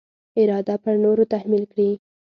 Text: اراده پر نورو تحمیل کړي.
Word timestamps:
اراده 0.39 0.75
پر 0.83 0.95
نورو 1.03 1.23
تحمیل 1.33 1.63
کړي. 1.71 1.89